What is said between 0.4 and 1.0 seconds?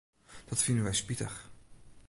Dat fine wy